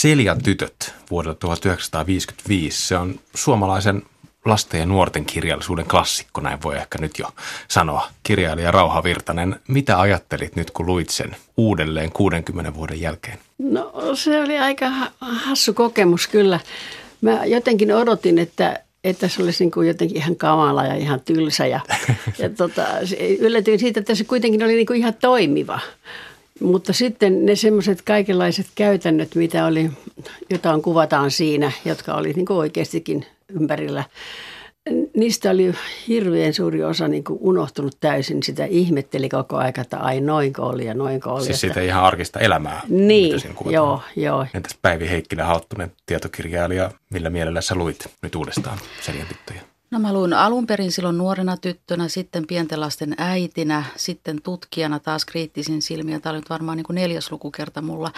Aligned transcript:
Seljan 0.00 0.42
tytöt 0.42 0.94
vuodelta 1.10 1.38
1955. 1.38 2.86
Se 2.86 2.96
on 2.96 3.20
suomalaisen 3.34 4.02
lasten 4.44 4.80
ja 4.80 4.86
nuorten 4.86 5.24
kirjallisuuden 5.24 5.84
klassikko, 5.84 6.40
näin 6.40 6.62
voi 6.62 6.76
ehkä 6.76 6.98
nyt 6.98 7.18
jo 7.18 7.28
sanoa. 7.68 8.08
Kirjailija 8.22 8.70
Rauha 8.70 9.02
Virtanen, 9.04 9.60
mitä 9.68 10.00
ajattelit 10.00 10.56
nyt 10.56 10.70
kun 10.70 10.86
luit 10.86 11.10
sen 11.10 11.36
uudelleen 11.56 12.12
60 12.12 12.74
vuoden 12.74 13.00
jälkeen? 13.00 13.38
No 13.58 13.92
se 14.14 14.40
oli 14.40 14.58
aika 14.58 14.90
hassu 15.20 15.74
kokemus 15.74 16.26
kyllä. 16.26 16.60
Mä 17.20 17.44
jotenkin 17.44 17.94
odotin, 17.94 18.38
että 18.38 18.80
että 19.04 19.28
se 19.28 19.42
olisi 19.42 19.64
niin 19.64 19.70
kuin 19.70 19.88
jotenkin 19.88 20.16
ihan 20.16 20.36
kamala 20.36 20.84
ja 20.84 20.94
ihan 20.94 21.20
tylsä. 21.20 21.66
Ja, 21.66 21.80
ja 22.38 22.50
tota, 22.50 22.86
yllätyin 23.38 23.78
siitä, 23.78 24.00
että 24.00 24.14
se 24.14 24.24
kuitenkin 24.24 24.62
oli 24.62 24.74
niin 24.74 24.86
kuin 24.86 24.98
ihan 24.98 25.14
toimiva. 25.14 25.80
Mutta 26.60 26.92
sitten 26.92 27.46
ne 27.46 27.56
semmoiset 27.56 28.02
kaikenlaiset 28.02 28.66
käytännöt, 28.74 29.34
mitä 29.34 29.66
oli, 29.66 29.90
jotain 30.50 30.82
kuvataan 30.82 31.30
siinä, 31.30 31.72
jotka 31.84 32.14
oli 32.14 32.32
niin 32.32 32.52
oikeastikin 32.52 33.26
ympärillä, 33.48 34.04
niistä 35.16 35.50
oli 35.50 35.74
hirveän 36.08 36.54
suuri 36.54 36.84
osa 36.84 37.08
niin 37.08 37.24
kuin 37.24 37.38
unohtunut 37.42 37.96
täysin. 38.00 38.42
Sitä 38.42 38.64
ihmetteli 38.64 39.28
koko 39.28 39.56
aika, 39.56 39.80
että 39.80 39.98
ai 39.98 40.20
noinko 40.20 40.62
oli 40.62 40.86
ja 40.86 40.94
noinko 40.94 41.30
oli. 41.30 41.44
Siis 41.44 41.60
siitä 41.60 41.80
ihan 41.80 42.04
arkista 42.04 42.40
elämää. 42.40 42.82
Niin, 42.88 43.42
joo, 43.70 44.02
joo. 44.16 44.46
Entäs 44.54 44.78
Päivi 44.82 45.10
Heikkilä 45.10 45.44
Hauttunen, 45.44 45.92
tietokirjailija, 46.06 46.90
millä 47.10 47.30
mielellä 47.30 47.60
sä 47.60 47.74
luit 47.74 48.06
nyt 48.22 48.34
uudestaan 48.34 48.78
Seljan 49.00 49.26
tyttöjä? 49.26 49.39
No 49.90 49.98
mä 49.98 50.12
luin 50.12 50.32
alun 50.32 50.66
perin 50.66 50.92
silloin 50.92 51.18
nuorena 51.18 51.56
tyttönä, 51.56 52.08
sitten 52.08 52.46
pienten 52.46 52.80
lasten 52.80 53.14
äitinä, 53.18 53.84
sitten 53.96 54.42
tutkijana 54.42 54.98
taas 54.98 55.24
kriittisin 55.24 55.82
silmiä. 55.82 56.20
Tämä 56.20 56.30
oli 56.30 56.38
nyt 56.38 56.50
varmaan 56.50 56.76
niin 56.76 56.84
kuin 56.84 56.94
neljäs 56.94 57.32
lukukerta 57.32 57.82
mulla. 57.82 58.12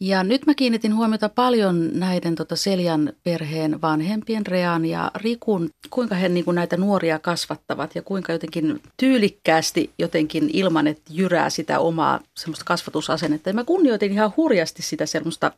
Ja 0.00 0.24
nyt 0.24 0.46
mä 0.46 0.54
kiinnitin 0.54 0.96
huomiota 0.96 1.28
paljon 1.28 1.90
näiden 1.92 2.34
tota 2.34 2.56
Seljan 2.56 3.12
perheen 3.24 3.80
vanhempien, 3.82 4.46
Rean 4.46 4.84
ja 4.84 5.10
Rikun, 5.14 5.70
kuinka 5.90 6.14
he 6.14 6.28
niin 6.28 6.44
kuin 6.44 6.54
näitä 6.54 6.76
nuoria 6.76 7.18
kasvattavat 7.18 7.94
ja 7.94 8.02
kuinka 8.02 8.32
jotenkin 8.32 8.82
tyylikkäästi 8.96 9.90
jotenkin 9.98 10.50
ilman, 10.52 10.86
että 10.86 11.02
jyrää 11.10 11.50
sitä 11.50 11.78
omaa 11.78 12.20
semmoista 12.36 12.64
kasvatusasennetta. 12.64 13.50
Ja 13.50 13.54
mä 13.54 13.64
kunnioitin 13.64 14.12
ihan 14.12 14.32
hurjasti 14.36 14.82
sitä 14.82 15.06
semmoista, 15.06 15.52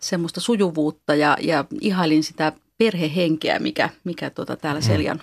semmoista 0.00 0.40
sujuvuutta 0.40 1.14
ja, 1.14 1.36
ja 1.40 1.64
ihailin 1.80 2.22
sitä 2.24 2.52
perhehenkeä, 2.84 3.58
mikä, 3.58 3.88
mikä 4.04 4.30
tuota 4.30 4.56
täällä 4.56 4.80
mm. 4.80 4.86
Seljan, 4.86 5.22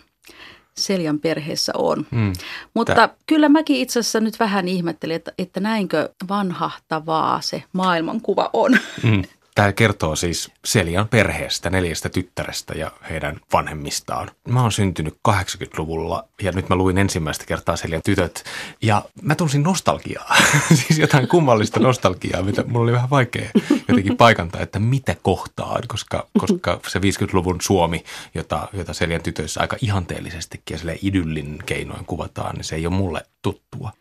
Seljan 0.78 1.20
perheessä 1.20 1.72
on. 1.76 2.06
Mm. 2.12 2.34
Mutta 2.74 2.96
Tää. 2.96 3.10
kyllä 3.28 3.50
mäkin 3.50 3.76
itse 3.76 4.00
asiassa 4.00 4.20
nyt 4.20 4.40
vähän 4.40 4.68
ihmettelin, 4.68 5.16
että, 5.16 5.32
että 5.38 5.60
näinkö 5.60 6.10
vanhahtavaa 6.30 7.42
se 7.42 7.64
maailmankuva 7.74 8.50
on. 8.54 8.72
Mm. 9.04 9.24
Tämä 9.60 9.74
kertoo 9.74 10.16
siis 10.16 10.52
Selian 10.66 11.08
perheestä, 11.08 11.70
neljästä 11.70 12.10
tyttärestä 12.10 12.74
ja 12.74 12.92
heidän 13.10 13.40
vanhemmistaan. 13.54 14.32
Mä 14.48 14.62
oon 14.62 14.72
syntynyt 14.72 15.14
80-luvulla 15.30 16.28
ja 16.42 16.52
nyt 16.52 16.70
mä 16.70 16.76
luin 16.76 16.98
ensimmäistä 16.98 17.46
kertaa 17.46 17.76
Selian 17.76 18.02
tytöt 18.06 18.44
ja 18.82 19.02
mä 19.22 19.36
tunsin 19.36 19.64
nostalgiaa, 19.64 20.36
siis 20.86 21.00
jotain 21.00 21.28
kummallista 21.28 21.80
nostalgiaa, 21.80 22.42
mitä 22.42 22.64
mulla 22.64 22.84
oli 22.84 22.92
vähän 22.92 23.10
vaikea 23.10 23.50
jotenkin 23.88 24.18
paikantaa, 24.18 24.62
että 24.62 24.80
mitä 24.80 25.16
kohtaan, 25.22 25.84
koska, 25.88 26.28
koska 26.38 26.80
se 26.88 27.00
50-luvun 27.00 27.62
Suomi, 27.62 28.04
jota, 28.36 28.68
jota 28.74 28.94
Selian 28.94 29.24
tytöissä 29.24 29.62
aika 29.62 29.78
ihanteellisestikin 29.82 30.80
ja 30.84 30.96
idyllin 31.02 31.60
keinoin 31.66 32.06
kuvataan, 32.06 32.56
niin 32.56 32.66
se 32.66 32.76
ei 32.76 32.88
ole 32.88 32.96
mulle 32.96 33.22
tuttua. 33.42 33.92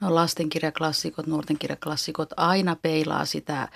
No 0.00 0.14
lastenkirjaklassikot, 0.14 1.26
nuortenkirjaklassikot 1.26 2.28
aina 2.36 2.76
peilaa 2.76 3.24
sitä 3.24 3.68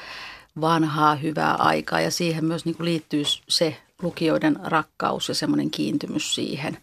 vanhaa 0.60 1.14
hyvää 1.14 1.54
aikaa 1.54 2.00
ja 2.00 2.10
siihen 2.10 2.44
myös 2.44 2.64
niin 2.64 2.76
kuin 2.76 2.84
liittyy 2.84 3.22
se 3.48 3.76
lukijoiden 4.02 4.56
rakkaus 4.64 5.28
ja 5.28 5.34
semmoinen 5.34 5.70
kiintymys 5.70 6.34
siihen. 6.34 6.78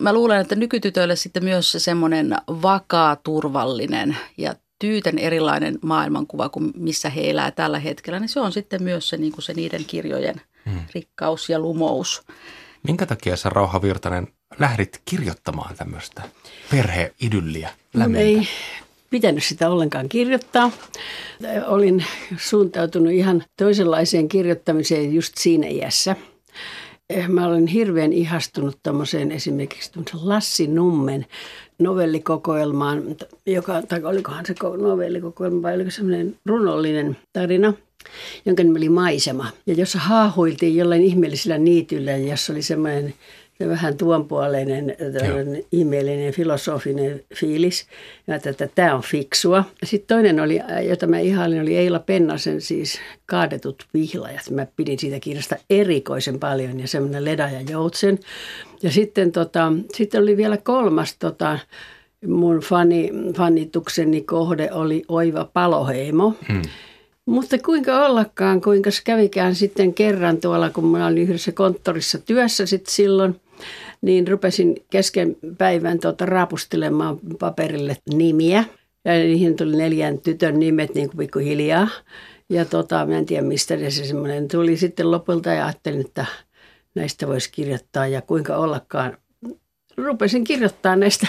Mä 0.00 0.12
luulen, 0.12 0.40
että 0.40 0.54
nykytytöille 0.54 1.16
sitten 1.16 1.44
myös 1.44 1.72
se 1.72 1.78
semmoinen 1.78 2.36
vakaa, 2.48 3.16
turvallinen 3.16 4.16
ja 4.36 4.54
tyyten 4.78 5.18
erilainen 5.18 5.78
maailmankuva 5.82 6.48
kuin 6.48 6.72
missä 6.76 7.10
he 7.10 7.30
elää 7.30 7.50
tällä 7.50 7.78
hetkellä, 7.78 8.20
niin 8.20 8.28
se 8.28 8.40
on 8.40 8.52
sitten 8.52 8.82
myös 8.82 9.08
se, 9.08 9.16
niin 9.16 9.32
kuin 9.32 9.42
se 9.42 9.54
niiden 9.54 9.84
kirjojen 9.84 10.40
hmm. 10.70 10.80
rikkaus 10.94 11.48
ja 11.48 11.58
lumous. 11.58 12.22
Minkä 12.82 13.06
takia 13.06 13.36
sä 13.36 13.48
Rauha 13.48 13.82
Virtanen 13.82 14.28
lähdit 14.58 15.02
kirjoittamaan 15.04 15.76
tämmöistä 15.76 16.22
perheidylliä? 16.70 17.70
No 17.94 18.18
ei, 18.18 18.48
pitänyt 19.10 19.44
sitä 19.44 19.70
ollenkaan 19.70 20.08
kirjoittaa. 20.08 20.70
Olin 21.66 22.04
suuntautunut 22.38 23.12
ihan 23.12 23.44
toisenlaiseen 23.56 24.28
kirjoittamiseen 24.28 25.14
just 25.14 25.36
siinä 25.36 25.66
iässä. 25.66 26.16
Mä 27.28 27.46
olen 27.46 27.66
hirveän 27.66 28.12
ihastunut 28.12 28.78
tämmöiseen 28.82 29.32
esimerkiksi 29.32 29.90
Lassi 30.22 30.66
Nummen 30.66 31.26
novellikokoelmaan, 31.78 33.02
joka, 33.46 33.82
tai 33.82 34.04
olikohan 34.04 34.46
se 34.46 34.54
novellikokoelma 34.82 35.62
vai 35.62 35.74
oliko 35.74 35.90
semmoinen 35.90 36.36
runollinen 36.46 37.16
tarina, 37.32 37.72
jonka 38.46 38.62
nimi 38.62 38.78
oli 38.78 38.88
Maisema. 38.88 39.48
Ja 39.66 39.74
jossa 39.74 39.98
haahuiltiin 39.98 40.76
jollain 40.76 41.02
ihmeellisellä 41.02 41.58
niityllä, 41.58 42.16
jossa 42.16 42.52
oli 42.52 42.62
semmoinen 42.62 43.14
se 43.58 43.68
vähän 43.68 43.96
tuonpuoleinen, 43.96 44.96
ihmeellinen 45.72 46.32
filosofinen 46.32 47.20
fiilis, 47.34 47.86
ja 48.26 48.34
että 48.34 48.68
tämä 48.74 48.94
on 48.94 49.02
fiksua. 49.02 49.64
Sitten 49.84 50.16
toinen 50.16 50.40
oli, 50.40 50.60
jota 50.88 51.06
mä 51.06 51.18
ihailin, 51.18 51.60
oli 51.60 51.76
Eila 51.76 51.98
Pennasen 51.98 52.60
siis 52.60 52.98
Kaadetut 53.26 53.86
vihlajat. 53.94 54.50
Mä 54.50 54.66
pidin 54.76 54.98
siitä 54.98 55.20
kirjasta 55.20 55.56
erikoisen 55.70 56.38
paljon 56.38 56.80
ja 56.80 56.88
semmoinen 56.88 57.24
Leda 57.24 57.48
ja 57.50 57.60
Joutsen. 57.60 58.18
Ja 58.82 58.90
sitten, 58.90 59.32
tota, 59.32 59.72
sitten 59.94 60.22
oli 60.22 60.36
vielä 60.36 60.56
kolmas 60.56 61.16
tota, 61.18 61.58
mun 62.26 62.58
fani, 62.58 63.10
fanitukseni 63.36 64.20
kohde 64.20 64.72
oli 64.72 65.02
Oiva 65.08 65.50
Paloheimo. 65.52 66.34
Hmm. 66.48 66.62
Mutta 67.26 67.58
kuinka 67.58 68.06
ollakaan, 68.06 68.60
kuinka 68.60 68.90
kävikään 69.04 69.54
sitten 69.54 69.94
kerran 69.94 70.36
tuolla, 70.36 70.70
kun 70.70 70.84
mä 70.84 71.06
olin 71.06 71.22
yhdessä 71.22 71.52
konttorissa 71.52 72.18
työssä 72.18 72.66
sitten 72.66 72.94
silloin– 72.94 73.40
niin 74.02 74.28
rupesin 74.28 74.76
kesken 74.90 75.36
päivän 75.58 76.00
tuota 76.00 76.26
raapustelemaan 76.26 77.18
paperille 77.38 77.96
nimiä. 78.14 78.64
Ja 79.04 79.12
niihin 79.12 79.56
tuli 79.56 79.76
neljän 79.76 80.18
tytön 80.18 80.60
nimet 80.60 80.94
niin 80.94 81.08
kuin 81.08 81.18
pikkuhiljaa. 81.18 81.88
Ja 82.48 82.64
tota, 82.64 83.06
mä 83.06 83.18
en 83.18 83.26
tiedä 83.26 83.46
mistä 83.46 83.90
se 83.90 84.04
semmoinen 84.04 84.48
tuli 84.48 84.76
sitten 84.76 85.10
lopulta 85.10 85.48
ja 85.48 85.66
ajattelin, 85.66 86.00
että 86.00 86.26
näistä 86.94 87.26
voisi 87.26 87.52
kirjoittaa 87.52 88.06
ja 88.06 88.22
kuinka 88.22 88.56
ollakaan. 88.56 89.18
Rupesin 89.96 90.44
kirjoittaa 90.44 90.96
näistä 90.96 91.26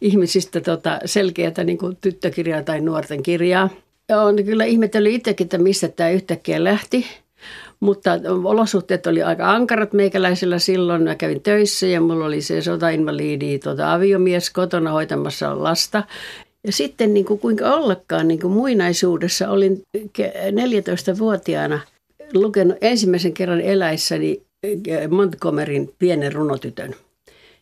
ihmisistä 0.00 0.60
tota 0.60 0.98
selkeätä 1.04 1.64
niin 1.64 1.78
kuin 1.78 1.96
tyttökirjaa 2.00 2.62
tai 2.62 2.80
nuorten 2.80 3.22
kirjaa. 3.22 3.70
Ja 4.08 4.22
on 4.22 4.44
kyllä 4.44 4.64
ihmetellyt 4.64 5.12
itsekin, 5.12 5.44
että 5.44 5.58
mistä 5.58 5.88
tämä 5.88 6.10
yhtäkkiä 6.10 6.64
lähti. 6.64 7.06
Mutta 7.80 8.10
olosuhteet 8.44 9.06
oli 9.06 9.22
aika 9.22 9.50
ankarat 9.50 9.92
meikäläisellä 9.92 10.58
silloin. 10.58 11.02
Mä 11.02 11.14
kävin 11.14 11.42
töissä 11.42 11.86
ja 11.86 12.00
mulla 12.00 12.24
oli 12.24 12.42
se 12.42 12.62
sotainvaliidi 12.62 13.58
tuota, 13.58 13.92
aviomies 13.92 14.50
kotona 14.50 14.90
hoitamassa 14.90 15.62
lasta. 15.62 16.02
Ja 16.66 16.72
sitten 16.72 17.14
niin 17.14 17.26
kuin 17.26 17.40
kuinka 17.40 17.74
ollakaan 17.74 18.28
niin 18.28 18.40
kuin 18.40 18.52
muinaisuudessa 18.52 19.50
olin 19.50 19.82
14-vuotiaana 19.98 21.80
lukenut 22.34 22.76
ensimmäisen 22.80 23.32
kerran 23.32 23.60
eläissäni 23.60 24.42
Montgomeryn 25.10 25.88
pienen 25.98 26.32
runotytön. 26.32 26.94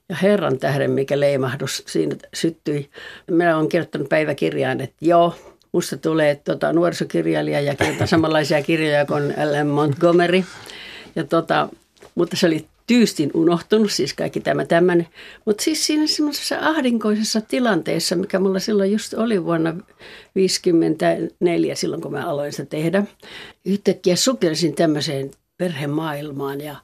Ja 0.08 0.16
Herran 0.22 0.58
tähden, 0.58 0.90
mikä 0.90 1.20
leimahdus 1.20 1.82
siinä 1.86 2.16
syttyi. 2.34 2.90
Minä 3.30 3.56
olen 3.56 3.68
kirjoittanut 3.68 4.08
päiväkirjaan, 4.08 4.80
että 4.80 4.96
joo, 5.00 5.34
Musta 5.76 5.96
tulee 5.96 6.40
tota, 6.44 6.72
nuorisokirjailija 6.72 7.60
ja 7.60 7.74
kirjoittaa 7.74 8.06
samanlaisia 8.06 8.62
kirjoja 8.62 9.06
kuin 9.06 9.28
L.M. 9.28 9.66
Montgomery. 9.66 10.44
Ja 11.16 11.24
tota, 11.24 11.68
mutta 12.14 12.36
se 12.36 12.46
oli 12.46 12.66
tyystin 12.86 13.30
unohtunut, 13.34 13.92
siis 13.92 14.14
kaikki 14.14 14.40
tämä 14.40 14.64
tämmöinen. 14.64 15.06
Mutta 15.44 15.62
siis 15.62 15.86
siinä 15.86 16.06
semmoisessa 16.06 16.56
ahdinkoisessa 16.60 17.40
tilanteessa, 17.40 18.16
mikä 18.16 18.38
mulla 18.38 18.58
silloin 18.58 18.92
just 18.92 19.14
oli 19.14 19.44
vuonna 19.44 19.72
1954, 19.72 21.74
silloin 21.74 22.02
kun 22.02 22.12
mä 22.12 22.28
aloin 22.28 22.52
sitä 22.52 22.64
tehdä. 22.64 23.04
Yhtäkkiä 23.64 24.16
sukelsin 24.16 24.74
tämmöiseen 24.74 25.30
perhemaailmaan 25.56 26.60
ja 26.60 26.76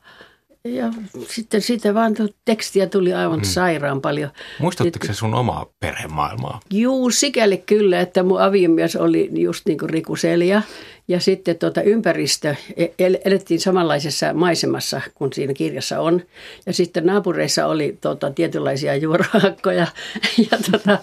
Ja 0.64 0.92
sitten 1.28 1.62
siitä 1.62 1.94
vaan 1.94 2.14
tekstiä 2.44 2.86
tuli 2.86 3.14
aivan 3.14 3.40
hmm. 3.40 3.44
sairaan 3.44 4.00
paljon. 4.00 4.30
Muistuttiko 4.58 5.06
se 5.06 5.14
sun 5.14 5.34
omaa 5.34 5.66
perhemaailmaa? 5.80 6.60
Juu, 6.70 7.10
sikäli 7.10 7.56
kyllä, 7.56 8.00
että 8.00 8.22
mun 8.22 8.40
aviomies 8.40 8.96
oli 8.96 9.30
just 9.32 9.66
niin 9.66 9.78
kuin 9.78 9.90
Riku 9.90 10.16
Selja. 10.16 10.62
Ja 11.08 11.20
sitten 11.20 11.58
tuota 11.58 11.82
ympäristö, 11.82 12.54
e- 12.76 13.18
elettiin 13.24 13.60
samanlaisessa 13.60 14.32
maisemassa 14.34 15.00
kuin 15.14 15.32
siinä 15.32 15.54
kirjassa 15.54 16.00
on. 16.00 16.22
Ja 16.66 16.72
sitten 16.72 17.06
naapureissa 17.06 17.66
oli 17.66 17.98
tuota, 18.00 18.30
tietynlaisia 18.30 18.96
juurahakkoja 18.96 19.86
ja 20.50 20.58
tuota, 20.70 20.98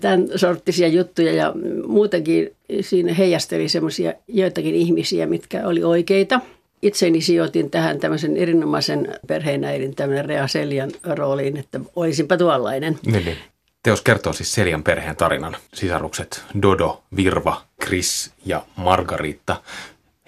tämän 0.00 0.28
sorttisia 0.36 0.88
juttuja. 0.88 1.32
Ja 1.32 1.54
muutenkin 1.86 2.50
siinä 2.80 3.14
heijasteli 3.14 3.68
semmoisia 3.68 4.12
joitakin 4.28 4.74
ihmisiä, 4.74 5.26
mitkä 5.26 5.66
oli 5.66 5.84
oikeita– 5.84 6.40
itseni 6.82 7.20
sijoitin 7.20 7.70
tähän 7.70 8.00
tämmöisen 8.00 8.36
erinomaisen 8.36 9.18
perheenäidin, 9.26 9.94
tämmöinen 9.94 10.24
Rea 10.24 10.48
Seljan 10.48 10.90
rooliin, 11.16 11.56
että 11.56 11.80
olisinpa 11.96 12.36
tuollainen. 12.36 12.98
Niin, 13.06 13.24
niin. 13.24 13.38
Teos 13.82 14.00
kertoo 14.00 14.32
siis 14.32 14.52
Seljan 14.52 14.82
perheen 14.82 15.16
tarinan. 15.16 15.56
Sisarukset 15.74 16.42
Dodo, 16.62 17.02
Virva, 17.16 17.62
Chris 17.84 18.32
ja 18.46 18.62
Margarita. 18.76 19.62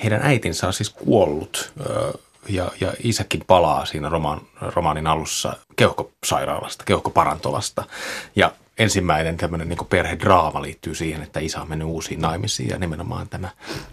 Heidän 0.02 0.20
äitinsä 0.22 0.66
on 0.66 0.72
siis 0.72 0.90
kuollut 0.90 1.72
ja, 2.48 2.70
ja 2.80 2.92
isäkin 3.02 3.42
palaa 3.46 3.84
siinä 3.84 4.08
roman, 4.08 4.40
romaanin 4.60 5.06
alussa 5.06 5.56
keuhkosairaalasta, 5.76 6.84
keuhkoparantolasta. 6.84 7.84
Ja 8.36 8.52
ensimmäinen 8.78 9.36
tämmöinen 9.36 9.68
niin 9.68 9.86
perhedraama 9.88 10.62
liittyy 10.62 10.94
siihen, 10.94 11.22
että 11.22 11.40
isä 11.40 11.60
on 11.60 11.68
mennyt 11.68 11.88
uusiin 11.88 12.20
naimisiin 12.20 12.68
ja 12.68 12.78
nimenomaan 12.78 13.28
tämä 13.28 13.48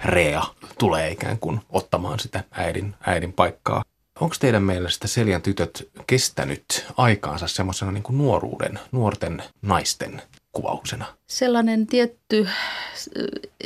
Rea 0.06 0.44
tulee 0.80 1.12
ikään 1.12 1.40
kuin 1.40 1.60
ottamaan 1.70 2.20
sitä 2.20 2.44
äidin, 2.52 2.96
äidin 3.08 3.34
paikkaa. 3.34 3.84
Onko 4.20 4.36
teidän 4.40 4.64
mielestä 4.64 5.08
Seljan 5.08 5.42
tytöt 5.42 5.90
kestänyt 6.08 6.86
aikaansa 6.98 7.48
semmoisena 7.48 7.92
niin 7.92 8.04
nuoruuden, 8.10 8.80
nuorten 8.92 9.44
naisten 9.62 10.22
kuvauksena? 10.52 11.06
Sellainen 11.28 11.88
tietty 11.88 12.48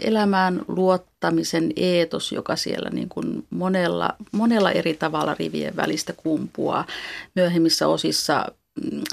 elämään 0.02 0.62
luottamisen 0.68 1.72
eetos, 1.76 2.32
joka 2.32 2.56
siellä 2.56 2.90
niin 2.90 3.10
kuin 3.10 3.48
monella, 3.50 4.16
monella 4.32 4.72
eri 4.72 4.94
tavalla 4.94 5.36
rivien 5.40 5.76
välistä 5.76 6.14
kumpuaa. 6.14 6.86
Myöhemmissä 7.36 7.88
osissa 7.88 8.46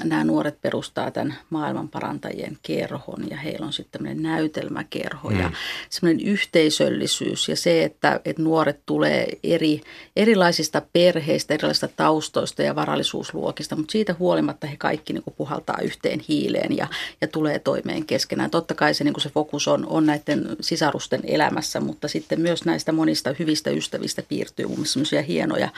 nämä 0.03 0.23
nuoret 0.23 0.61
perustaa 0.61 1.11
tämän 1.11 1.35
maailmanparantajien 1.49 2.57
kerhon 2.63 3.29
ja 3.29 3.37
heillä 3.37 3.65
on 3.65 3.73
sitten 3.73 3.91
tämmöinen 3.91 4.23
näytelmäkerho 4.23 5.29
mm. 5.29 5.39
ja 5.39 5.51
semmoinen 5.89 6.27
yhteisöllisyys 6.27 7.49
ja 7.49 7.55
se, 7.55 7.83
että, 7.83 8.19
että 8.25 8.41
nuoret 8.41 8.79
tulee 8.85 9.27
eri, 9.43 9.81
erilaisista 10.15 10.81
perheistä, 10.93 11.53
erilaisista 11.53 11.87
taustoista 11.87 12.63
ja 12.63 12.75
varallisuusluokista, 12.75 13.75
mutta 13.75 13.91
siitä 13.91 14.15
huolimatta 14.19 14.67
he 14.67 14.77
kaikki 14.77 15.13
niin 15.13 15.23
kuin 15.23 15.33
puhaltaa 15.37 15.77
yhteen 15.81 16.19
hiileen 16.29 16.77
ja, 16.77 16.87
ja 17.21 17.27
tulee 17.27 17.59
toimeen 17.59 18.05
keskenään. 18.05 18.51
Totta 18.51 18.73
kai 18.73 18.93
se, 18.93 19.03
niin 19.03 19.13
kuin 19.13 19.23
se 19.23 19.29
fokus 19.29 19.67
on, 19.67 19.85
on 19.85 20.05
näiden 20.05 20.47
sisarusten 20.61 21.21
elämässä, 21.23 21.79
mutta 21.79 22.07
sitten 22.07 22.41
myös 22.41 22.65
näistä 22.65 22.91
monista 22.91 23.35
hyvistä 23.39 23.69
ystävistä 23.69 24.23
piirtyy 24.29 24.67
mun 24.67 24.77
mielestä 24.95 25.21
hienoja, 25.21 25.69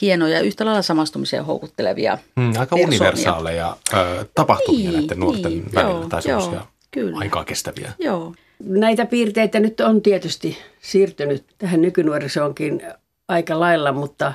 hienoja, 0.00 0.40
yhtä 0.40 0.64
lailla 0.64 0.82
samastumisia 0.82 1.42
houkuttelevia 1.42 2.18
mm, 2.36 2.52
Aika 2.58 2.76
universaaleja 3.16 3.76
ö, 3.92 4.26
tapahtumia 4.34 4.90
niin, 4.90 5.00
näiden 5.00 5.20
nuorten 5.20 5.52
niin, 5.52 5.64
välillä 5.74 6.00
joo, 6.00 6.08
tai 6.08 6.22
semmoisia 6.22 6.66
aikaa 7.14 7.44
kestäviä. 7.44 7.92
Joo. 7.98 8.34
Näitä 8.64 9.06
piirteitä 9.06 9.60
nyt 9.60 9.80
on 9.80 10.02
tietysti 10.02 10.58
siirtynyt 10.80 11.44
tähän 11.58 11.82
nykynuorisoonkin 11.82 12.82
aika 13.28 13.60
lailla, 13.60 13.92
mutta, 13.92 14.32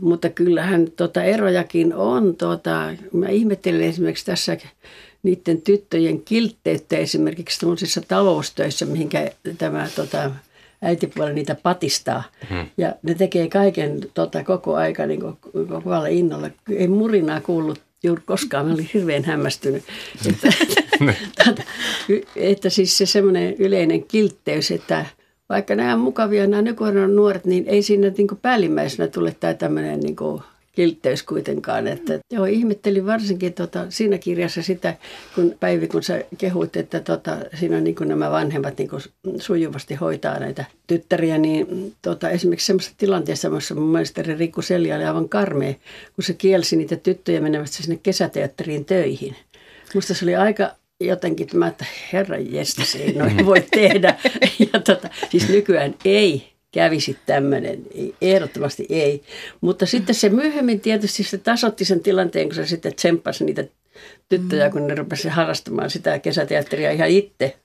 mutta 0.00 0.28
kyllähän 0.28 0.90
tota 0.96 1.22
erojakin 1.22 1.94
on. 1.94 2.36
Tota, 2.36 2.88
mä 3.12 3.28
ihmettelen 3.28 3.82
esimerkiksi 3.82 4.26
tässä 4.26 4.56
niiden 5.22 5.62
tyttöjen 5.62 6.22
kiltteyttä 6.22 6.96
esimerkiksi 6.96 7.60
tämmöisissä 7.60 8.00
taloustöissä, 8.08 8.86
mihinkä 8.86 9.30
tämä 9.58 9.88
tota, 9.96 10.30
äitipuoli 10.82 11.32
niitä 11.32 11.54
patistaa. 11.54 12.22
Hmm. 12.50 12.66
Ja 12.76 12.94
ne 13.02 13.14
tekee 13.14 13.48
kaiken 13.48 14.00
tota, 14.14 14.44
koko 14.44 14.76
aika 14.76 15.06
niin 15.06 15.20
kovalla 15.68 16.06
innolla. 16.06 16.50
Ei 16.76 16.88
murinaa 16.88 17.40
kuullut 17.40 17.80
juuri 18.02 18.22
koskaan. 18.26 18.66
Mä 18.66 18.74
olin 18.74 18.90
hirveän 18.94 19.24
hämmästynyt. 19.24 19.84
että, 20.28 20.48
että, 21.48 21.62
että 22.36 22.70
siis 22.70 22.98
se 22.98 23.06
semmoinen 23.06 23.54
yleinen 23.58 24.04
kiltteys, 24.04 24.70
että 24.70 25.06
vaikka 25.48 25.74
nämä 25.74 25.94
on 25.94 26.00
mukavia 26.00 26.46
nämä 26.46 26.62
nykyään 26.62 27.16
nuoret, 27.16 27.44
niin 27.44 27.64
ei 27.66 27.82
siinä 27.82 28.12
niin 28.16 28.28
päällimmäisenä 28.42 29.08
tule 29.08 29.36
tämä 29.40 29.54
tämmöinen 29.54 30.00
niin 30.00 30.16
kiltteys 30.80 31.22
kuitenkaan. 31.22 31.86
Että, 31.86 32.18
joo, 32.30 32.44
ihmettelin 32.44 33.06
varsinkin 33.06 33.52
tota, 33.52 33.86
siinä 33.88 34.18
kirjassa 34.18 34.62
sitä, 34.62 34.94
kun 35.34 35.54
Päivi, 35.60 35.88
kun 35.88 36.02
sä 36.02 36.24
kehuit, 36.38 36.76
että 36.76 37.00
tota, 37.00 37.36
siinä 37.60 37.80
niin 37.80 37.96
nämä 38.04 38.30
vanhemmat 38.30 38.78
niin 38.78 38.90
sujuvasti 39.40 39.94
hoitaa 39.94 40.38
näitä 40.38 40.64
tyttäriä, 40.86 41.38
niin 41.38 41.94
tota, 42.02 42.30
esimerkiksi 42.30 42.66
semmoisessa 42.66 42.94
tilanteessa, 42.98 43.48
jossa 43.48 43.74
mun 43.74 43.92
mielestä 43.92 44.22
Rikku 44.22 44.62
Selja 44.62 44.96
oli 44.96 45.04
aivan 45.04 45.28
karmea, 45.28 45.74
kun 46.16 46.24
se 46.24 46.32
kielsi 46.32 46.76
niitä 46.76 46.96
tyttöjä 46.96 47.40
menemästä 47.40 47.82
sinne 47.82 48.00
kesäteatteriin 48.02 48.84
töihin. 48.84 49.36
Musta 49.94 50.14
se 50.14 50.24
oli 50.24 50.36
aika 50.36 50.70
jotenkin, 51.00 51.44
että 51.44 51.56
mä 51.56 51.66
että 51.66 51.86
herran 52.12 52.52
jestas, 52.52 52.94
ei 52.94 53.12
noin 53.12 53.46
voi 53.46 53.64
tehdä. 53.70 54.14
Ja 54.72 54.80
tota, 54.80 55.08
siis 55.30 55.48
nykyään 55.48 55.94
ei 56.04 56.49
kävisi 56.72 57.18
tämmöinen. 57.26 57.82
Ehdottomasti 58.22 58.86
ei. 58.88 59.22
Mutta 59.60 59.86
sitten 59.86 60.14
se 60.14 60.28
myöhemmin 60.28 60.80
tietysti 60.80 61.22
se 61.22 61.38
tasotti 61.38 61.84
sen 61.84 62.00
tilanteen, 62.00 62.46
kun 62.46 62.54
se 62.54 62.66
sitten 62.66 62.94
tsemppasi 62.94 63.44
niitä 63.44 63.64
tyttöjä, 64.28 64.68
mm. 64.68 64.72
kun 64.72 64.86
ne 64.86 64.94
rupesivat 64.94 65.36
harrastamaan 65.36 65.90
sitä 65.90 66.18
kesäteatteria 66.18 66.90
ihan 66.90 67.08
itse. 67.08 67.56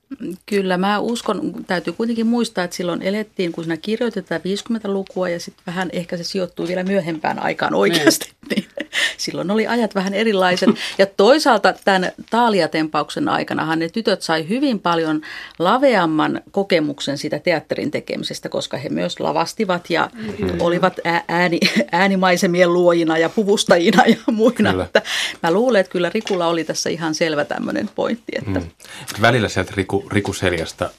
Kyllä, 0.46 0.76
mä 0.76 0.98
uskon, 0.98 1.64
täytyy 1.66 1.92
kuitenkin 1.92 2.26
muistaa, 2.26 2.64
että 2.64 2.76
silloin 2.76 3.02
elettiin, 3.02 3.52
kun 3.52 3.64
siinä 3.64 3.76
kirjoitetaan 3.76 4.40
50-lukua 4.40 5.28
ja 5.28 5.40
sitten 5.40 5.62
vähän 5.66 5.88
ehkä 5.92 6.16
se 6.16 6.24
sijoittuu 6.24 6.68
vielä 6.68 6.82
myöhempään 6.82 7.38
aikaan 7.38 7.74
oikeasti. 7.74 8.30
Niin. 8.50 8.65
Silloin 9.26 9.50
oli 9.50 9.66
ajat 9.66 9.94
vähän 9.94 10.14
erilaiset. 10.14 10.70
Ja 10.98 11.06
toisaalta 11.06 11.74
tämän 11.84 12.12
taaliatempauksen 12.30 13.28
aikanahan 13.28 13.78
ne 13.78 13.88
tytöt 13.88 14.22
sai 14.22 14.48
hyvin 14.48 14.80
paljon 14.80 15.20
laveamman 15.58 16.40
kokemuksen 16.50 17.18
siitä 17.18 17.38
teatterin 17.38 17.90
tekemisestä, 17.90 18.48
koska 18.48 18.76
he 18.76 18.88
myös 18.88 19.20
lavastivat 19.20 19.90
ja 19.90 20.10
mm. 20.14 20.60
olivat 20.60 21.00
ääni, 21.28 21.60
äänimaisemien 21.92 22.72
luojina 22.72 23.18
ja 23.18 23.28
puvustajina 23.28 24.06
ja 24.06 24.16
muina. 24.32 24.84
Että 24.84 25.02
mä 25.42 25.50
luulen, 25.50 25.80
että 25.80 25.92
kyllä 25.92 26.10
Rikulla 26.14 26.46
oli 26.46 26.64
tässä 26.64 26.90
ihan 26.90 27.14
selvä 27.14 27.44
tämmöinen 27.44 27.90
pointti. 27.94 28.32
Että... 28.38 28.60
Mm. 28.60 28.70
Välillä 29.20 29.48
sieltä 29.48 29.72
Riku, 29.76 30.04
Riku 30.12 30.32
Seljasta 30.32 30.90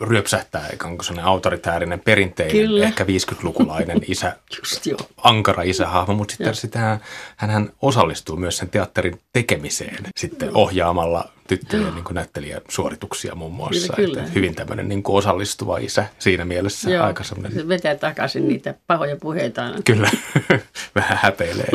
ryöpsähtää, 0.00 0.68
eikä 0.68 0.88
onko 0.88 1.02
sellainen 1.02 1.26
autoritäärinen, 1.26 2.00
perinteinen, 2.00 2.56
Kyllä. 2.56 2.84
ehkä 2.84 3.04
50-lukulainen 3.04 4.00
isä, 4.12 4.36
Just 4.58 4.86
jo. 4.86 4.96
ankara 5.16 5.62
isähahmo, 5.62 6.14
mutta 6.14 6.34
sitten 6.34 6.54
sitä, 6.54 6.98
hän 7.36 7.72
osallistuu 7.82 8.36
myös 8.36 8.56
sen 8.56 8.70
teatterin 8.70 9.20
tekemiseen 9.32 9.98
sitten 10.16 10.50
ohjaamalla 10.56 11.28
tyttöjen 11.48 11.94
niin 11.94 12.04
näyttelijän 12.10 12.60
suorituksia 12.68 13.34
muun 13.34 13.52
muassa. 13.52 13.92
Kyllä, 13.92 14.08
kyllä. 14.08 14.20
Että 14.20 14.32
hyvin 14.34 14.54
tämmöinen 14.54 14.88
niin 14.88 15.02
kuin 15.02 15.16
osallistuva 15.16 15.78
isä 15.78 16.04
siinä 16.18 16.44
mielessä. 16.44 16.90
Joo, 16.90 17.04
aika 17.04 17.24
Se 17.24 17.68
vetää 17.68 17.94
takaisin 17.94 18.48
niitä 18.48 18.74
pahoja 18.86 19.16
puheita. 19.16 19.70
Kyllä, 19.84 20.10
vähän 20.94 21.18
häpeilee. 21.22 21.68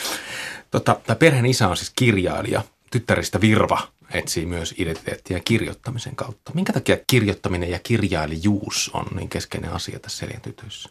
tota, 0.70 1.00
tämä 1.06 1.16
perheen 1.16 1.46
isä 1.46 1.68
on 1.68 1.76
siis 1.76 1.92
kirjailija, 1.96 2.62
tyttäristä 2.90 3.40
Virva 3.40 3.78
etsii 4.14 4.46
myös 4.46 4.74
identiteettiä 4.78 5.40
kirjoittamisen 5.44 6.16
kautta. 6.16 6.52
Minkä 6.54 6.72
takia 6.72 6.96
kirjoittaminen 7.06 7.70
ja 7.70 7.78
kirjailijuus 7.82 8.90
on 8.94 9.06
niin 9.16 9.28
keskeinen 9.28 9.72
asia 9.72 9.98
tässä 9.98 10.18
Seljan? 10.18 10.42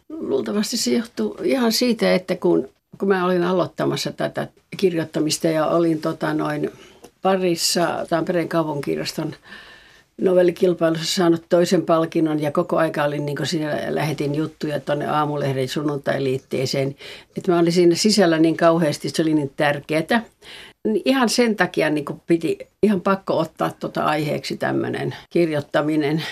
Luultavasti 0.08 0.76
se 0.76 0.90
johtuu 0.90 1.38
ihan 1.42 1.72
siitä, 1.72 2.14
että 2.14 2.36
kun, 2.36 2.68
kun 2.98 3.08
mä 3.08 3.24
olin 3.24 3.44
aloittamassa 3.44 4.12
tätä 4.12 4.48
kirjoittamista 4.76 5.48
ja 5.48 5.66
olin 5.66 6.00
tota 6.00 6.34
noin 6.34 6.70
parissa 7.22 8.06
Tampereen 8.08 8.48
kaupunkirjaston 8.48 9.34
novellikilpailussa 10.20 11.14
saanut 11.14 11.44
toisen 11.48 11.82
palkinnon 11.82 12.42
ja 12.42 12.52
koko 12.52 12.76
aika 12.76 13.04
olin 13.04 13.26
niin 13.26 13.38
siinä 13.44 13.76
lähetin 13.88 14.34
juttuja 14.34 14.80
tuonne 14.80 15.06
aamulehden 15.06 15.68
sunnuntai-liitteeseen. 15.68 16.96
Että 17.36 17.52
mä 17.52 17.58
olin 17.58 17.72
siinä 17.72 17.94
sisällä 17.94 18.38
niin 18.38 18.56
kauheasti, 18.56 19.08
se 19.08 19.22
oli 19.22 19.34
niin 19.34 19.52
tärkeää. 19.56 20.22
Niin 20.84 21.02
ihan 21.04 21.28
sen 21.28 21.56
takia 21.56 21.90
niin 21.90 22.04
piti 22.26 22.58
ihan 22.82 23.00
pakko 23.00 23.38
ottaa 23.38 23.72
tuota 23.80 24.04
aiheeksi 24.04 24.56
tämmöinen 24.56 25.16
kirjoittaminen. 25.30 26.22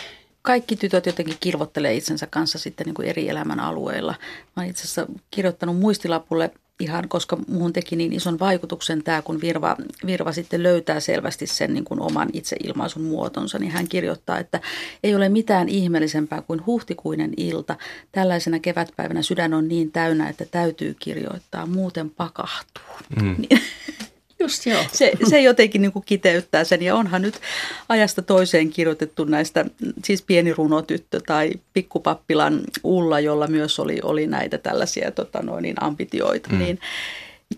Kaikki 0.43 0.76
tytöt 0.76 1.07
jotenkin 1.07 1.37
kirvottelee 1.41 1.95
itsensä 1.95 2.26
kanssa 2.26 2.59
sitten 2.59 2.85
niin 2.85 2.95
kuin 2.95 3.09
eri 3.09 3.29
elämän 3.29 3.61
alueilla. 3.61 4.15
Mä 4.57 4.62
olen 4.62 4.71
itse 4.71 4.83
asiassa 4.83 5.07
kirjoittanut 5.31 5.79
muistilapulle 5.79 6.50
ihan, 6.81 7.09
koska 7.09 7.38
muuhun 7.49 7.73
teki 7.73 7.97
niin 7.97 8.12
ison 8.12 8.38
vaikutuksen 8.38 9.03
tämä, 9.03 9.23
kun 9.23 9.41
Virva, 9.41 9.76
Virva 10.07 10.33
sitten 10.33 10.62
löytää 10.62 11.00
selvästi 11.00 11.47
sen 11.47 11.75
niin 11.75 11.85
kuin 11.85 12.00
oman 12.00 12.29
itseilmaisun 12.33 13.03
muotonsa, 13.03 13.59
niin 13.59 13.73
hän 13.73 13.88
kirjoittaa, 13.88 14.38
että 14.38 14.61
ei 15.03 15.15
ole 15.15 15.29
mitään 15.29 15.69
ihmeellisempää 15.69 16.43
kuin 16.43 16.67
huhtikuinen 16.67 17.33
ilta. 17.37 17.76
Tällaisena 18.12 18.59
kevätpäivänä 18.59 19.23
sydän 19.23 19.55
on 19.55 19.69
niin 19.69 19.93
täynnä, 19.93 20.29
että 20.29 20.45
täytyy 20.50 20.97
kirjoittaa, 20.99 21.67
muuten 21.67 22.11
pakahtuu. 22.11 22.85
Mm. 23.23 23.37
Just 24.47 24.67
joo. 24.67 24.85
Se, 24.93 25.12
se 25.29 25.43
jotenkin 25.43 25.83
niin 25.83 25.93
kuin 25.93 26.05
kiteyttää 26.07 26.65
sen 26.65 26.83
ja 26.83 26.95
onhan 26.95 27.23
nyt 27.23 27.41
ajasta 27.88 28.23
toiseen 28.23 28.71
kirjoitettu 28.71 29.25
näistä, 29.25 29.65
siis 30.05 30.23
pieni 30.23 30.55
runotyttö 30.55 31.21
tai 31.26 31.53
pikkupappilan 31.73 32.61
Ulla, 32.85 33.21
jolla 33.21 33.47
myös 33.47 33.79
oli, 33.79 34.00
oli 34.03 34.26
näitä 34.26 34.59
tällaisia 34.59 35.11
tota 35.11 35.43
noin, 35.43 35.62
niin 35.62 35.83
ambitioita, 35.83 36.49
mm. 36.53 36.59
niin 36.59 36.79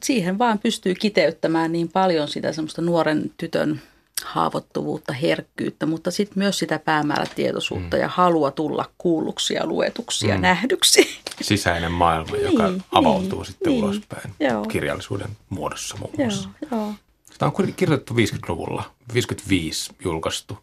siihen 0.02 0.38
vaan 0.38 0.58
pystyy 0.58 0.94
kiteyttämään 0.94 1.72
niin 1.72 1.88
paljon 1.88 2.28
sitä 2.28 2.52
semmoista 2.52 2.82
nuoren 2.82 3.30
tytön 3.36 3.80
haavoittuvuutta, 4.24 5.12
herkkyyttä, 5.12 5.86
mutta 5.86 6.10
sitten 6.10 6.38
myös 6.38 6.58
sitä 6.58 6.78
päämäärätietoisuutta 6.78 7.96
mm. 7.96 8.00
ja 8.02 8.08
halua 8.08 8.50
tulla 8.50 8.90
kuulluksi 8.98 9.54
ja 9.54 9.66
luetuksi 9.66 10.26
mm. 10.26 10.30
ja 10.30 10.38
nähdyksi. 10.38 11.20
Sisäinen 11.40 11.92
maailma, 11.92 12.32
niin, 12.36 12.44
joka 12.44 12.72
avautuu 12.92 13.38
niin, 13.38 13.46
sitten 13.46 13.72
niin, 13.72 13.84
ulospäin 13.84 14.34
joo. 14.40 14.66
kirjallisuuden 14.66 15.30
muodossa 15.48 15.96
muun 15.96 16.12
muassa. 16.18 16.48
Joo, 16.70 16.80
joo. 16.80 16.94
Sitä 17.32 17.46
on 17.46 17.52
kirjoitettu 17.76 18.14
50-luvulla, 18.14 18.90
55 19.14 19.92
julkaistu. 20.04 20.58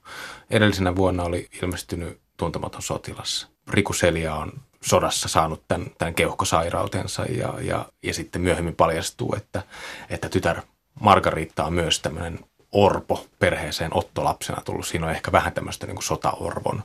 Edellisenä 0.49 0.95
vuonna 0.95 1.23
oli 1.23 1.49
ilmestynyt 1.61 2.19
Tuntematon 2.37 2.81
sotilas. 2.81 3.47
Riku 3.67 3.93
Selia 3.93 4.35
on 4.35 4.51
sodassa 4.81 5.27
saanut 5.27 5.63
tämän, 5.67 5.87
tämän 5.97 6.15
keuhkosairautensa 6.15 7.25
ja, 7.25 7.53
ja, 7.61 7.85
ja 8.03 8.13
sitten 8.13 8.41
myöhemmin 8.41 8.75
paljastuu, 8.75 9.35
että, 9.37 9.63
että 10.09 10.29
tytär 10.29 10.61
Margaritta 10.99 11.63
on 11.63 11.73
myös 11.73 11.99
tämmöinen 11.99 12.39
orpo 12.75 13.25
perheeseen 13.39 13.91
ottolapsena 13.93 14.61
tullut. 14.65 14.87
Siinä 14.87 15.05
on 15.05 15.11
ehkä 15.11 15.31
vähän 15.31 15.53
tämmöistä 15.53 15.87
niin 15.87 15.95
kuin 15.95 16.03
sotaorvon 16.03 16.83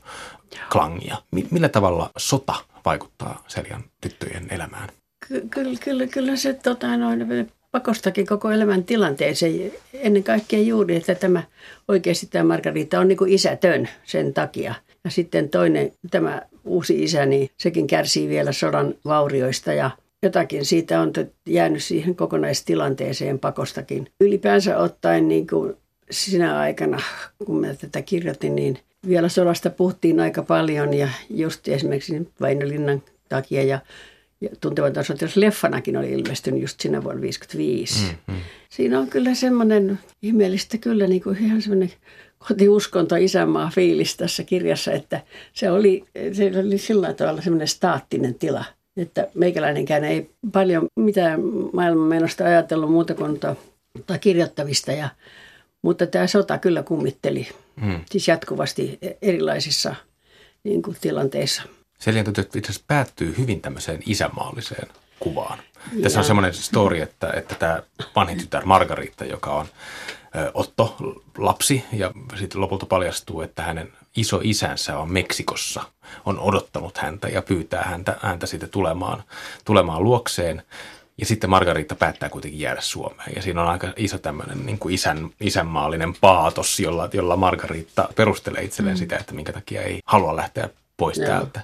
klangia. 0.73 1.17
Millä 1.51 1.69
tavalla 1.69 2.11
sota 2.17 2.55
vaikuttaa 2.85 3.45
Seljan 3.49 3.85
tyttöjen 4.01 4.47
elämään? 4.51 4.89
Ky- 5.29 5.49
kyllä, 5.51 5.79
kyllä, 5.85 6.07
kyllä 6.07 6.37
se 6.37 6.53
tota, 6.53 6.97
noin, 6.97 7.51
pakostakin 7.73 8.27
koko 8.27 8.51
elämän 8.51 8.85
tilanteeseen. 8.85 9.73
Ennen 9.95 10.25
kaikkea 10.25 10.61
juuri, 10.61 10.97
että 10.97 11.15
tämä 11.15 11.43
oikeasti 11.89 12.27
tämä 12.27 12.45
Margarita 12.45 13.01
on 13.01 13.09
niin 13.09 13.19
kuin 13.19 13.33
isätön 13.33 13.89
sen 14.05 14.35
takia. 14.35 14.75
Ja 15.05 15.11
sitten 15.11 15.49
toinen, 15.49 15.93
tämä 16.11 16.43
uusi 16.65 17.03
isä, 17.03 17.27
niin 17.27 17.51
sekin 17.57 17.87
kärsii 17.87 18.29
vielä 18.29 18.53
sodan 18.53 18.95
vaurioista 19.05 19.73
ja 19.73 19.91
jotakin 20.23 20.65
siitä 20.65 21.01
on 21.01 21.13
jäänyt 21.47 21.83
siihen 21.83 22.17
kokonaistilanteeseen 22.17 23.39
pakostakin. 23.39 24.07
Ylipäänsä 24.21 24.79
ottaen 24.79 25.29
niin 25.29 25.47
kuin 25.47 25.75
sinä 26.11 26.59
aikana, 26.59 27.01
kun 27.47 27.61
mä 27.61 27.75
tätä 27.75 28.03
kirjoitin, 28.03 28.55
niin 28.55 28.79
vielä 29.09 29.29
sodasta 29.29 29.71
puhuttiin 29.71 30.21
aika 30.21 30.43
paljon 30.43 30.95
ja 30.95 31.09
just 31.31 31.69
esimerkiksi 31.69 32.29
Väinölinnan 32.41 33.03
takia 33.29 33.63
ja, 33.63 33.79
ja 34.41 34.49
tuntematon 34.61 35.05
sotilas 35.05 35.37
leffanakin 35.37 35.97
oli 35.97 36.13
ilmestynyt 36.13 36.61
just 36.61 36.81
siinä 36.81 37.05
vuonna 37.05 37.21
1955. 37.21 38.17
Mm, 38.29 38.35
mm. 38.35 38.41
Siinä 38.69 38.99
on 38.99 39.09
kyllä 39.09 39.35
semmoinen 39.35 39.99
ihmeellistä 40.23 40.79
kyllä 40.79 41.07
niin 41.07 41.23
kuin 41.23 41.39
ihan 41.45 41.63
semmoinen 41.63 41.93
kotiuskonto 42.49 43.17
isänmaa 43.17 43.71
fiilis 43.75 44.17
tässä 44.17 44.45
kirjassa, 44.45 44.93
että 44.93 45.21
se 45.53 45.71
oli, 45.71 46.05
se 46.33 46.53
oli 46.59 46.79
sillä 46.79 47.15
tavalla 47.15 47.43
semmoinen 47.43 47.69
staattinen 47.69 48.35
tila– 48.35 48.65
että 48.97 49.29
meikäläinenkään 49.35 50.05
ei 50.05 50.31
paljon 50.53 50.87
mitään 50.97 51.41
maailman 51.73 52.09
menosta 52.09 52.45
ajatellut 52.45 52.91
muuta 52.91 53.15
kuin 53.15 53.41
tuota 53.41 54.19
kirjoittavista. 54.21 54.93
Ja, 54.93 55.09
mutta 55.83 56.07
tämä 56.07 56.27
sota 56.27 56.59
kyllä 56.59 56.83
kummitteli 56.83 57.49
hmm. 57.81 58.01
siis 58.11 58.29
jatkuvasti 58.29 58.99
erilaisissa 59.23 59.95
niin 60.65 60.83
kuin, 60.83 60.97
tilanteissa. 61.01 61.63
Seljan 61.99 62.27
itse 62.29 62.59
asiassa 62.59 62.85
päättyy 62.87 63.35
hyvin 63.39 63.61
tämmöiseen 63.61 64.01
isämaalliseen 64.07 64.89
kuvaan. 65.21 65.59
Ja. 65.93 66.03
Tässä 66.03 66.19
on 66.19 66.25
semmoinen 66.25 66.55
story, 66.55 67.01
että, 67.01 67.33
että 67.37 67.55
tämä 67.55 67.83
vanhin 68.17 68.39
tytär 68.39 68.65
Margarita, 68.65 69.25
joka 69.25 69.51
on 69.51 69.67
Otto 70.55 70.97
lapsi 71.39 71.85
ja 71.93 72.11
sitten 72.39 72.61
lopulta 72.61 72.87
paljastuu, 72.87 73.41
että 73.41 73.63
hänen 73.63 73.93
iso 74.17 74.41
isänsä 74.43 74.99
on 74.99 75.13
Meksikossa, 75.13 75.83
on 76.27 76.39
odottanut 76.39 76.99
häntä 76.99 77.29
ja 77.29 77.43
pyytää 77.43 77.83
häntä, 77.83 78.17
häntä 78.21 78.47
sitten 78.47 78.69
tulemaan, 78.69 79.23
tulemaan 79.65 80.05
luokseen. 80.05 80.63
Ja 81.19 81.27
sitten 81.27 81.51
Margarita 81.51 81.95
päättää 81.95 82.29
kuitenkin 82.29 82.61
jäädä 82.61 82.81
Suomeen. 82.81 83.33
Ja 83.37 83.43
siinä 83.43 83.63
on 83.63 83.69
aika 83.69 83.93
iso 83.97 84.19
tämmöinen 84.19 84.67
niin 84.67 84.79
kuin 84.79 84.95
isän, 84.95 85.31
isänmaallinen 85.41 86.15
paatos, 86.21 86.81
jolla, 86.81 87.09
jolla 87.13 87.37
Margarita 87.37 88.09
perustelee 88.17 88.63
itselleen 88.63 88.97
mm. 88.97 88.99
sitä, 88.99 89.17
että 89.17 89.35
minkä 89.35 89.53
takia 89.53 89.83
ei 89.83 90.01
halua 90.05 90.37
lähteä 90.37 90.69
pois 90.97 91.19
Joo. 91.19 91.27
täältä. 91.27 91.61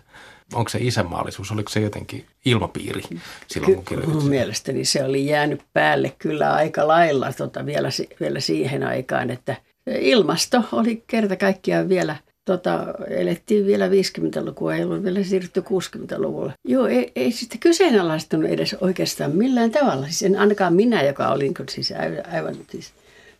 Onko 0.54 0.68
se 0.68 0.78
isänmaallisuus, 0.80 1.52
oliko 1.52 1.70
se 1.70 1.80
jotenkin 1.80 2.24
ilmapiiri 2.44 3.02
silloin, 3.46 3.74
kun 3.74 3.84
kirjoitit 3.84 4.14
Mun 4.14 4.28
mielestäni 4.28 4.84
se 4.84 5.04
oli 5.04 5.26
jäänyt 5.26 5.60
päälle 5.72 6.12
kyllä 6.18 6.54
aika 6.54 6.88
lailla 6.88 7.32
tota, 7.32 7.66
vielä, 7.66 7.88
vielä 8.20 8.40
siihen 8.40 8.82
aikaan, 8.82 9.30
että 9.30 9.56
ilmasto 10.00 10.62
oli 10.72 11.04
kerta 11.06 11.36
kaikkiaan 11.36 11.88
vielä 11.88 12.16
tota, 12.44 12.86
elettiin 13.08 13.66
vielä 13.66 13.88
50-lukua, 13.88 14.74
ei 14.74 14.84
ollut 14.84 15.02
vielä 15.02 15.22
siirrytty 15.22 15.60
60-luvulle. 15.60 16.52
Joo, 16.64 16.86
ei, 16.86 17.12
ei 17.16 17.32
sitten 17.32 17.60
kyseenalaistunut 17.60 18.50
edes 18.50 18.76
oikeastaan 18.80 19.36
millään 19.36 19.70
tavalla. 19.70 20.06
Siis 20.06 20.22
en 20.22 20.38
ainakaan 20.38 20.74
minä, 20.74 21.02
joka 21.02 21.28
olin 21.28 21.54
siis 21.70 21.92
aivan, 22.32 22.54
siis 22.70 22.92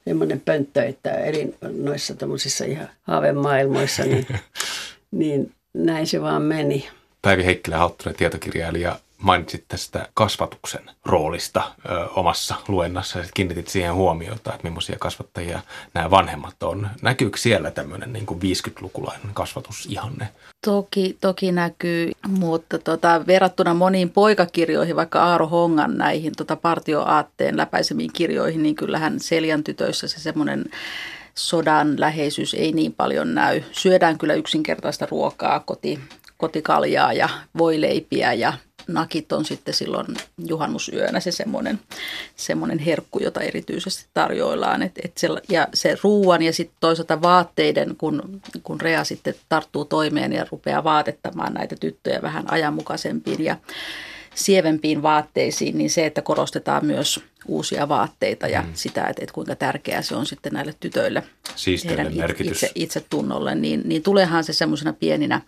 semmoinen 0.05 0.41
pönttö, 0.41 0.83
että 0.83 1.11
elin 1.11 1.55
noissa 1.73 2.15
tämmöisissä 2.15 2.65
ihan 2.65 2.89
haavemaailmoissa, 3.03 4.03
niin, 4.03 4.27
niin 5.11 5.53
näin 5.77 6.07
se 6.07 6.23
vaan 6.23 6.43
meni. 6.43 6.89
Päivi 7.23 7.45
Heikkilä 7.45 7.79
Hauttunen 7.79 8.17
tietokirjailija 8.17 8.99
mainitsit 9.19 9.65
tästä 9.69 10.09
kasvatuksen 10.15 10.91
roolista 11.05 11.63
ö, 11.91 12.09
omassa 12.09 12.55
luennassa 12.69 13.19
ja 13.19 13.25
kiinnitit 13.35 13.69
siihen 13.69 13.95
huomiota, 13.95 14.55
että 14.55 14.69
millaisia 14.69 14.97
kasvattajia 14.99 15.61
nämä 15.95 16.11
vanhemmat 16.11 16.63
on. 16.63 16.89
Näkyykö 17.03 17.39
siellä 17.39 17.71
tämmöinen 17.71 18.13
niin 18.13 18.27
kuin 18.27 18.41
50-lukulainen 18.41 19.31
kasvatusihanne? 19.35 20.29
Toki, 20.65 21.17
toki 21.21 21.53
näkyy, 21.53 22.13
mutta 22.29 22.79
tota, 22.79 23.27
verrattuna 23.27 23.75
moniin 23.75 24.11
poikakirjoihin, 24.11 24.97
vaikka 24.97 25.25
Aaro 25.25 25.47
Hongan 25.47 25.99
näihin 25.99 26.33
tota 26.37 26.57
partioaatteen 26.57 27.57
läpäisemiin 27.57 28.13
kirjoihin, 28.13 28.63
niin 28.63 28.75
kyllähän 28.75 29.21
Seljan 29.21 29.65
tytöissä 29.65 30.09
se 30.09 30.21
semmoinen 30.21 30.65
sodan 31.39 32.01
läheisyys 32.01 32.55
ei 32.55 32.73
niin 32.73 32.93
paljon 32.93 33.35
näy. 33.35 33.63
Syödään 33.73 34.19
kyllä 34.19 34.35
yksinkertaista 34.35 35.07
ruokaa, 35.11 35.61
koti, 35.61 36.01
kotikaljaa 36.37 37.13
ja 37.13 37.29
voileipiä 37.59 38.33
ja 38.33 38.53
nakit 38.89 39.33
on 39.33 39.45
sitten 39.45 39.75
silloin 39.75 40.07
juhannusyönä 40.47 41.21
se 41.21 41.31
semmoinen, 41.31 41.81
semmoinen 42.37 42.79
herkku, 42.79 43.19
jota 43.19 43.41
erityisesti 43.41 44.07
tarjoillaan. 44.15 44.83
Et, 44.83 44.93
et 45.05 45.19
se, 45.19 45.29
ja 45.49 45.69
se 45.75 45.97
ruuan 46.03 46.43
ja 46.43 46.53
sitten 46.53 46.77
toisaalta 46.81 47.23
vaatteiden, 47.23 47.97
kun, 47.97 48.41
kun 48.63 48.81
Rea 48.81 49.05
sitten 49.05 49.35
tarttuu 49.49 49.85
toimeen 49.85 50.33
ja 50.33 50.47
rupeaa 50.51 50.85
vaatettamaan 50.85 51.55
näitä 51.55 51.77
tyttöjä 51.81 52.23
vähän 52.23 52.53
ajanmukaisempiin 52.53 53.45
ja 53.45 53.57
sievempiin 54.35 55.03
vaatteisiin, 55.03 55.79
niin 55.79 55.91
se, 55.91 56.07
että 56.07 56.23
korostetaan 56.23 56.87
myös 56.87 57.21
uusia 57.49 57.89
vaatteita 57.89 58.49
ja 58.49 58.63
mm. 58.63 58.69
sitä, 58.75 59.07
että, 59.07 59.23
että 59.23 59.33
kuinka 59.33 59.55
tärkeää 59.55 60.03
se 60.03 60.17
on 60.17 60.27
sitten 60.27 60.53
näille 60.53 60.75
tytöille, 60.81 61.23
heidän 61.89 62.17
merkitys. 62.17 62.53
itse, 62.53 62.73
itse 62.75 63.07
tunnolle, 63.11 63.55
niin, 63.55 63.83
niin 63.85 64.03
tuleehan 64.03 64.45
se 64.45 64.53
semmoisena 64.53 64.93
pieninä 64.93 65.41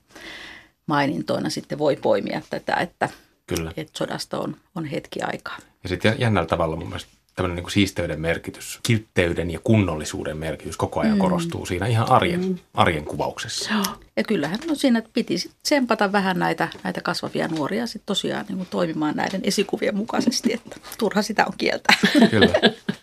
mainintoina 0.86 1.50
sitten 1.50 1.78
voi 1.78 1.96
poimia 1.96 2.42
tätä, 2.50 2.74
että, 2.74 3.08
Kyllä. 3.46 3.72
että 3.76 3.98
sodasta 3.98 4.38
on, 4.38 4.56
on 4.74 4.84
hetki 4.84 5.22
aikaa. 5.22 5.58
Ja 5.82 5.88
sitten 5.88 6.14
jännällä 6.18 6.46
tavalla 6.46 6.76
mun 6.76 6.88
mielestä 6.88 7.10
tämmöinen 7.38 7.56
niin 7.56 7.64
kuin 7.64 7.72
siisteyden 7.72 8.20
merkitys, 8.20 8.80
kiltteyden 8.82 9.50
ja 9.50 9.58
kunnollisuuden 9.64 10.36
merkitys 10.36 10.76
koko 10.76 11.00
ajan 11.00 11.14
mm. 11.14 11.18
korostuu 11.18 11.66
siinä 11.66 11.86
ihan 11.86 12.10
arjen, 12.10 12.44
mm. 12.44 12.58
arjen 12.74 13.04
kuvauksessa. 13.04 13.74
Joo. 13.74 13.84
Ja 14.16 14.24
kyllähän 14.24 14.58
no 14.68 14.74
siinä 14.74 15.02
piti 15.12 15.38
sit 15.38 15.52
tsempata 15.62 16.12
vähän 16.12 16.38
näitä, 16.38 16.68
näitä 16.84 17.00
kasvavia 17.00 17.48
nuoria 17.48 17.86
sit 17.86 18.02
tosiaan 18.06 18.46
niin 18.48 18.56
kuin 18.56 18.68
toimimaan 18.70 19.16
näiden 19.16 19.40
esikuvien 19.44 19.96
mukaisesti, 19.96 20.52
että 20.52 20.76
turha 20.98 21.22
sitä 21.22 21.44
on 21.46 21.52
kieltä. 21.58 21.94
Kyllä. 22.30 22.52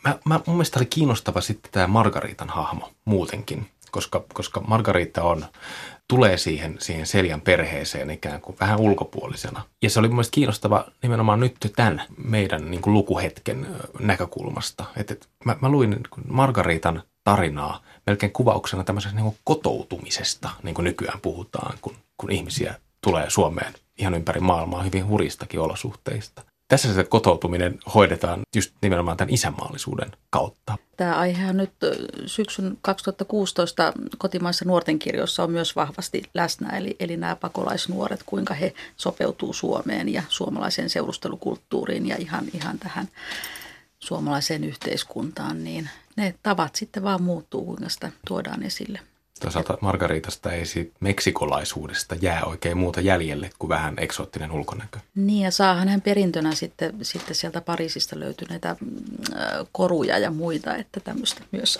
Mä, 0.03 0.19
mä, 0.25 0.39
mun 0.45 0.55
mielestä 0.55 0.79
oli 0.79 0.85
kiinnostava 0.85 1.41
sitten 1.41 1.71
tämä 1.71 1.87
Margaritan 1.87 2.49
hahmo 2.49 2.91
muutenkin, 3.05 3.67
koska, 3.91 4.23
koska 4.33 4.61
Margarita 4.61 5.23
on 5.23 5.45
tulee 6.07 6.37
siihen, 6.37 6.75
siihen 6.79 7.05
Seljan 7.05 7.41
perheeseen 7.41 8.09
ikään 8.09 8.41
kuin 8.41 8.57
vähän 8.59 8.79
ulkopuolisena. 8.79 9.61
Ja 9.83 9.89
se 9.89 9.99
oli 9.99 10.07
mun 10.07 10.23
kiinnostava 10.31 10.85
nimenomaan 11.01 11.39
nyt 11.39 11.55
tämän 11.75 12.03
meidän 12.17 12.71
niin 12.71 12.81
kuin 12.81 12.93
lukuhetken 12.93 13.67
näkökulmasta. 13.99 14.85
Et, 14.97 15.11
et 15.11 15.29
mä, 15.45 15.55
mä 15.61 15.69
luin 15.69 15.99
Margaritan 16.27 17.03
tarinaa 17.23 17.83
melkein 18.07 18.31
kuvauksena 18.31 18.83
tämmöisestä 18.83 19.15
niin 19.15 19.23
kuin 19.23 19.37
kotoutumisesta, 19.43 20.49
niin 20.63 20.75
kuin 20.75 20.83
nykyään 20.83 21.19
puhutaan, 21.21 21.77
kun, 21.81 21.95
kun 22.17 22.31
ihmisiä 22.31 22.75
tulee 23.01 23.29
Suomeen 23.29 23.73
ihan 23.97 24.13
ympäri 24.13 24.39
maailmaa 24.39 24.83
hyvin 24.83 25.07
huristakin 25.07 25.59
olosuhteista. 25.59 26.41
Tässä 26.67 26.93
se 26.93 27.03
kotoutuminen 27.03 27.79
hoidetaan 27.95 28.41
just 28.55 28.73
nimenomaan 28.81 29.17
tämän 29.17 29.33
isänmaallisuuden 29.33 30.11
kautta. 30.29 30.77
Tämä 30.97 31.15
aihe 31.15 31.53
nyt 31.53 31.71
syksyn 32.25 32.77
2016 32.81 33.93
kotimaissa 34.17 34.65
nuorten 34.65 34.99
kirjoissa 34.99 35.43
on 35.43 35.51
myös 35.51 35.75
vahvasti 35.75 36.23
läsnä, 36.33 36.77
eli, 36.77 36.95
eli 36.99 37.17
nämä 37.17 37.35
pakolaisnuoret, 37.35 38.23
kuinka 38.25 38.53
he 38.53 38.73
sopeutuu 38.97 39.53
Suomeen 39.53 40.13
ja 40.13 40.23
suomalaiseen 40.29 40.89
seurustelukulttuuriin 40.89 42.07
ja 42.07 42.15
ihan, 42.19 42.45
ihan 42.53 42.79
tähän 42.79 43.07
suomalaiseen 43.99 44.63
yhteiskuntaan, 44.63 45.63
niin 45.63 45.89
ne 46.15 46.35
tavat 46.43 46.75
sitten 46.75 47.03
vaan 47.03 47.21
muuttuu, 47.21 47.65
kuinka 47.65 47.89
sitä 47.89 48.11
tuodaan 48.27 48.63
esille. 48.63 48.99
Toisaalta 49.39 49.77
Margaritasta 49.81 50.51
ei 50.51 50.65
siitä 50.65 50.95
meksikolaisuudesta 50.99 52.15
jää 52.21 52.43
oikein 52.43 52.77
muuta 52.77 53.01
jäljelle 53.01 53.49
kuin 53.59 53.69
vähän 53.69 53.93
eksoottinen 53.97 54.51
ulkonäkö. 54.51 54.99
Niin 55.15 55.43
ja 55.43 55.51
saahan 55.51 55.87
hän 55.87 56.01
perintönä 56.01 56.55
sitten, 56.55 56.93
sitten 57.01 57.35
sieltä 57.35 57.61
Pariisista 57.61 58.19
löytyneitä 58.19 58.69
äh, 58.69 58.77
koruja 59.71 60.17
ja 60.17 60.31
muita, 60.31 60.75
että 60.75 60.99
tämmöistä 60.99 61.41
myös 61.51 61.79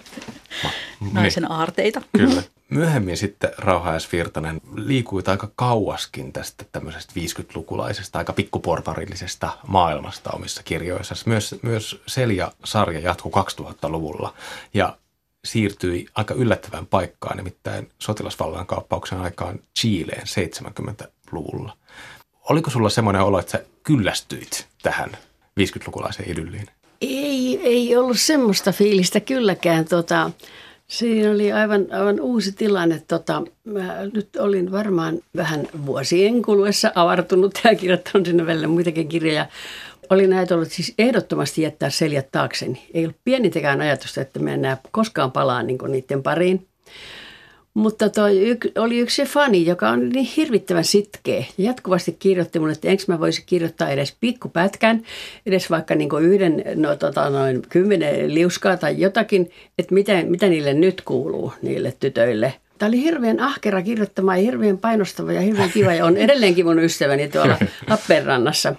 naisen 1.12 1.42
niin. 1.42 1.52
aarteita. 1.52 2.02
Kyllä. 2.16 2.42
Myöhemmin 2.70 3.16
sitten 3.16 3.50
Rauha 3.58 3.98
S. 3.98 4.12
Virtanen 4.12 4.60
liikui 4.74 5.22
aika 5.26 5.50
kauaskin 5.56 6.32
tästä 6.32 6.64
tämmöisestä 6.72 7.12
50-lukulaisesta, 7.16 8.18
aika 8.18 8.32
pikkuporvarillisesta 8.32 9.58
maailmasta 9.66 10.30
omissa 10.30 10.62
kirjoissa. 10.62 11.14
Myös, 11.26 11.54
myös 11.62 12.02
Selja-sarja 12.06 13.00
jatkui 13.00 13.32
2000-luvulla 13.32 14.34
ja 14.74 14.96
siirtyi 15.46 16.06
aika 16.14 16.34
yllättävään 16.34 16.86
paikkaan, 16.86 17.36
nimittäin 17.36 17.88
sotilasvallan 17.98 18.66
kauppauksen 18.66 19.18
aikaan 19.20 19.58
Chileen 19.78 20.26
70-luvulla. 20.26 21.76
Oliko 22.50 22.70
sulla 22.70 22.88
semmoinen 22.88 23.22
olo, 23.22 23.38
että 23.38 23.52
sä 23.52 23.64
kyllästyit 23.82 24.66
tähän 24.82 25.10
50-lukulaiseen 25.60 26.30
idylliin? 26.30 26.66
Ei, 27.00 27.60
ei 27.62 27.96
ollut 27.96 28.20
semmoista 28.20 28.72
fiilistä 28.72 29.20
kylläkään. 29.20 29.84
Tota, 29.84 30.30
Siinä 30.86 31.30
oli 31.30 31.52
aivan, 31.52 31.86
aivan 31.92 32.20
uusi 32.20 32.52
tilanne. 32.52 33.02
Tota, 33.08 33.42
mä 33.64 33.94
nyt 34.14 34.36
olin 34.36 34.72
varmaan 34.72 35.18
vähän 35.36 35.68
vuosien 35.86 36.42
kuluessa 36.42 36.92
avartunut 36.94 37.60
ja 37.64 37.74
kirjoittanut 37.74 38.26
sinne 38.26 38.46
välillä 38.46 38.66
muitakin 38.66 39.08
kirjoja. 39.08 39.46
Olin 40.10 40.32
ajatellut 40.32 40.72
siis 40.72 40.94
ehdottomasti 40.98 41.62
jättää 41.62 41.90
seljät 41.90 42.30
taakseni. 42.32 42.86
Ei 42.94 43.04
ollut 43.04 43.16
pienintäkään 43.24 43.80
ajatusta, 43.80 44.20
että 44.20 44.40
mä 44.40 44.54
enää 44.54 44.76
koskaan 44.90 45.32
palaan 45.32 45.66
niin 45.66 45.78
niiden 45.88 46.22
pariin. 46.22 46.66
Mutta 47.74 48.08
toi 48.08 48.56
oli 48.78 48.98
yksi 48.98 49.22
fani, 49.22 49.66
joka 49.66 49.88
on 49.88 50.08
niin 50.08 50.28
hirvittävän 50.36 50.84
sitkeä. 50.84 51.44
Jatkuvasti 51.58 52.16
kirjoitti 52.18 52.58
mulle, 52.58 52.72
että 52.72 52.88
enkö 52.88 53.04
mä 53.08 53.20
voisi 53.20 53.42
kirjoittaa 53.46 53.90
edes 53.90 54.16
pikkupätkän, 54.20 55.02
edes 55.46 55.70
vaikka 55.70 55.94
niin 55.94 56.10
yhden, 56.20 56.64
no 56.74 56.96
tota 56.96 57.30
noin 57.30 57.62
kymmenen 57.68 58.34
liuskaa 58.34 58.76
tai 58.76 59.00
jotakin, 59.00 59.50
että 59.78 59.94
mitä, 59.94 60.22
mitä 60.22 60.48
niille 60.48 60.74
nyt 60.74 61.02
kuuluu, 61.04 61.52
niille 61.62 61.94
tytöille– 62.00 62.54
Tämä 62.78 62.88
oli 62.88 63.02
hirveän 63.02 63.40
ahkera 63.40 63.82
kirjoittama 63.82 64.36
ja 64.36 64.42
hirveän 64.42 64.78
painostava 64.78 65.32
ja 65.32 65.40
hirveän 65.40 65.70
kiva 65.70 65.94
ja 65.94 66.04
on 66.04 66.16
edelleenkin 66.26 66.66
mun 66.66 66.78
ystäväni 66.78 67.28
tuolla 67.28 67.58
Lappeenrannassa, 67.90 68.74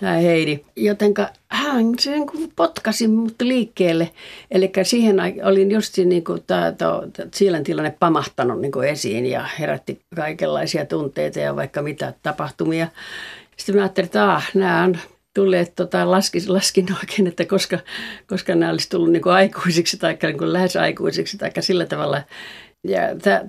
tämä 0.00 0.12
Heidi. 0.12 0.58
Jotenka 0.76 1.28
hän 1.48 1.94
sen 1.98 2.22
potkasi 2.56 3.08
mut 3.08 3.42
liikkeelle. 3.42 4.10
Eli 4.50 4.72
siihen 4.82 5.16
olin 5.44 5.70
just 5.70 5.98
niin 5.98 6.24
kuin 6.24 6.42
tämä, 6.46 6.72
tämä 6.72 7.62
tilanne 7.64 7.94
pamahtanut 8.00 8.60
niin 8.60 8.72
kuin 8.72 8.88
esiin 8.88 9.26
ja 9.26 9.48
herätti 9.58 10.00
kaikenlaisia 10.16 10.86
tunteita 10.86 11.40
ja 11.40 11.56
vaikka 11.56 11.82
mitä 11.82 12.14
tapahtumia. 12.22 12.88
Sitten 13.56 13.74
mä 13.74 13.82
ajattelin, 13.82 14.06
että 14.06 14.32
ah, 14.32 14.50
nämä 14.54 14.82
on 14.82 14.98
tulleet, 15.34 15.74
tota, 15.76 16.10
laskin, 16.10 16.42
laskin 16.46 16.86
oikein, 17.00 17.26
että 17.26 17.44
koska, 17.44 17.78
koska 18.26 18.54
nämä 18.54 18.72
olisi 18.72 18.90
tullut 18.90 19.12
niin 19.12 19.22
kuin 19.22 19.34
aikuisiksi 19.34 19.96
tai 19.96 20.18
niin 20.22 20.38
kuin 20.38 20.52
lähes 20.52 20.76
aikuisiksi 20.76 21.38
tai 21.38 21.50
sillä 21.60 21.86
tavalla 21.86 22.22
ja 22.84 23.00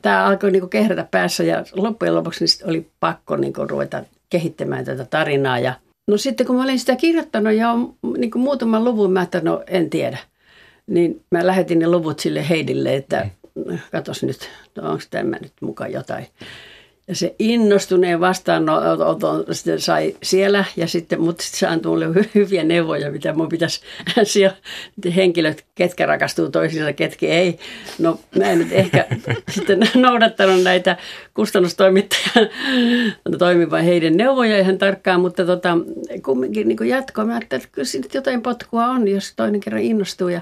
tämä 0.01 0.25
alkoi 0.25 0.51
niinku 0.51 0.68
kehrätä 0.68 1.08
päässä 1.12 1.44
ja 1.44 1.63
loppujen 1.74 2.15
lopuksi 2.15 2.46
niin 2.46 2.70
oli 2.70 2.88
pakko 3.00 3.36
niinku 3.36 3.68
ruveta 3.68 4.04
kehittämään 4.30 4.86
tätä 4.86 5.06
tarinaa. 5.06 5.60
Ja, 5.60 5.74
no 6.08 6.18
sitten 6.18 6.48
kun 6.48 6.56
mä 6.56 6.63
olin 6.63 6.80
sitä 6.80 6.96
kirjoittanut 6.96 7.54
ja 7.54 7.75
niinku 8.18 8.39
muutaman 8.39 8.84
luvun, 8.84 9.12
mä 9.12 9.22
että 9.22 9.42
no 9.42 9.63
en 9.68 9.89
tiedä. 9.89 10.18
Niin 10.88 11.24
mä 11.32 11.48
lähetin 11.48 11.80
ne 11.80 11.88
luvut 11.88 12.20
sille 12.20 12.50
Heidille, 12.50 12.96
että 12.96 13.30
mm. 13.56 13.80
katos 13.92 14.24
nyt, 14.24 14.50
onko 14.82 15.04
tämä 15.10 15.38
nyt 15.42 15.54
mukaan 15.62 15.92
jotain. 15.92 16.27
Ja 17.07 17.15
se 17.15 17.35
innostuneen 17.39 18.19
vastaanoton 18.19 19.45
sitten 19.51 19.81
sai 19.81 20.15
siellä 20.24 20.65
ja 20.77 20.88
sitten, 20.88 21.21
mutta 21.21 21.43
sitten 21.43 21.59
se 21.59 21.67
antoi 21.67 21.91
mulle 21.91 22.29
hyviä 22.35 22.63
neuvoja, 22.63 23.12
mitä 23.12 23.33
mun 23.33 23.50
pitäisi 23.50 23.81
siellä 24.24 24.55
henkilöt, 25.15 25.65
ketkä 25.75 26.05
rakastuu 26.05 26.50
toisiinsa, 26.50 26.93
ketkä 26.93 27.27
ei. 27.27 27.59
No 28.00 28.19
mä 28.38 28.43
en 28.45 28.59
nyt 28.59 28.71
ehkä 28.71 29.05
sitten 29.55 29.79
noudattanut 29.95 30.63
näitä 30.63 30.97
kustannustoimittajan 31.33 32.50
toimivan 33.39 33.83
heidän 33.83 34.17
neuvoja 34.17 34.59
ihan 34.59 34.77
tarkkaan, 34.77 35.21
mutta 35.21 35.45
tota, 35.45 35.77
kumminkin 36.24 36.67
niin 36.67 36.88
jatkoa. 36.88 37.25
Mä 37.25 37.33
ajattelin, 37.33 37.63
että 37.63 37.75
kyllä 37.75 37.85
siinä 37.85 38.07
jotain 38.13 38.41
potkua 38.41 38.86
on, 38.86 39.08
jos 39.08 39.34
toinen 39.36 39.62
kerran 39.62 39.82
innostuu 39.82 40.30
ja 40.30 40.41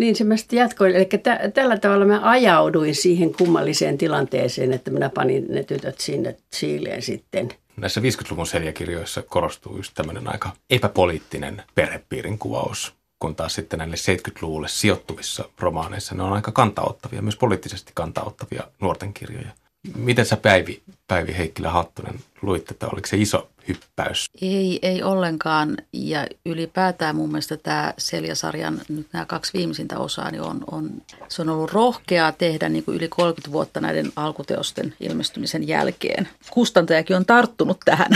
niin 0.00 0.16
se 0.16 0.24
mä 0.24 0.36
sitten 0.36 0.58
jatkoin. 0.58 0.96
Eli 0.96 1.04
tä, 1.04 1.40
tällä 1.54 1.78
tavalla 1.78 2.04
mä 2.04 2.20
ajauduin 2.22 2.94
siihen 2.94 3.34
kummalliseen 3.34 3.98
tilanteeseen, 3.98 4.72
että 4.72 4.90
minä 4.90 5.08
panin 5.08 5.46
ne 5.48 5.62
tytöt 5.62 6.00
sinne 6.00 6.36
Chileen 6.54 7.02
sitten. 7.02 7.48
Näissä 7.76 8.00
50-luvun 8.00 8.46
seljakirjoissa 8.46 9.22
korostuu 9.22 9.76
just 9.76 9.92
tämmöinen 9.94 10.32
aika 10.32 10.52
epäpoliittinen 10.70 11.62
perhepiirin 11.74 12.38
kuvaus, 12.38 12.94
kun 13.18 13.34
taas 13.34 13.54
sitten 13.54 13.78
näille 13.78 13.96
70-luvulle 13.96 14.68
sijoittuvissa 14.68 15.44
romaaneissa 15.58 16.14
ne 16.14 16.22
on 16.22 16.32
aika 16.32 16.52
kantaottavia, 16.52 17.22
myös 17.22 17.36
poliittisesti 17.36 17.92
kantaottavia 17.94 18.62
nuorten 18.80 19.14
kirjoja. 19.14 19.48
Miten 19.96 20.26
sä 20.26 20.36
Päivi, 20.36 20.82
Päivi 21.06 21.36
Heikkilä 21.38 21.70
Hattunen 21.70 22.20
luit 22.42 22.64
tätä? 22.64 22.86
Oliko 22.92 23.06
se 23.06 23.16
iso 23.16 23.48
hyppäys? 23.68 24.30
Ei, 24.42 24.78
ei 24.82 25.02
ollenkaan. 25.02 25.76
Ja 25.92 26.26
ylipäätään 26.46 27.16
mun 27.16 27.28
mielestä 27.28 27.56
tämä 27.56 27.94
Seljasarjan 27.98 28.80
nyt 28.88 29.06
nämä 29.12 29.24
kaksi 29.24 29.52
viimeisintä 29.52 29.98
osaa, 29.98 30.30
niin 30.30 30.42
on, 30.42 30.60
on, 30.70 30.90
se 31.28 31.42
on 31.42 31.48
ollut 31.48 31.72
rohkeaa 31.72 32.32
tehdä 32.32 32.68
niin 32.68 32.84
kuin 32.84 32.96
yli 32.96 33.08
30 33.08 33.52
vuotta 33.52 33.80
näiden 33.80 34.12
alkuteosten 34.16 34.94
ilmestymisen 35.00 35.68
jälkeen. 35.68 36.28
Kustantajakin 36.50 37.16
on 37.16 37.26
tarttunut 37.26 37.78
tähän, 37.84 38.10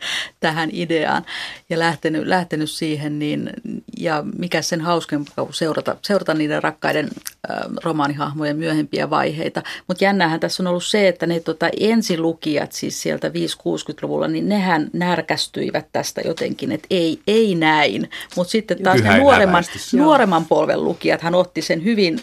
tähän 0.40 0.68
ideaan 0.72 1.24
ja 1.70 1.78
lähtenyt, 1.78 2.26
lähtenyt 2.26 2.70
siihen. 2.70 3.18
Niin, 3.18 3.50
ja 3.98 4.24
mikä 4.38 4.62
sen 4.62 4.80
hauskeampaa 4.80 5.44
kuin 5.44 5.54
seurata, 5.54 5.96
seurata 6.02 6.34
niiden 6.34 6.62
rakkaiden 6.62 7.08
äh, 7.50 7.56
romaanihahmojen 7.84 8.56
myöhempiä 8.56 9.10
vaiheita. 9.10 9.62
Mutta 9.86 10.04
jännähän 10.04 10.40
tässä 10.40 10.62
on 10.62 10.66
ollut 10.66 10.84
se, 10.84 11.08
että 11.08 11.26
ne 11.26 11.40
tota, 11.40 11.68
ensilukijat 11.80 12.72
siis 12.72 13.02
sieltä 13.02 13.28
5-60-luvulla, 13.28 14.28
niin 14.28 14.48
nehän 14.48 14.90
närkästyivät 15.00 15.86
tästä 15.92 16.20
jotenkin, 16.20 16.72
että 16.72 16.86
ei, 16.90 17.20
ei 17.26 17.54
näin. 17.54 18.10
Mutta 18.36 18.50
sitten 18.50 18.82
taas 18.82 19.02
ne 19.02 19.18
nuoremman, 19.18 19.64
nuoremman 19.92 20.44
polven 20.44 20.84
lukijat, 20.84 21.22
hän 21.22 21.34
otti 21.34 21.62
sen 21.62 21.84
hyvin 21.84 22.20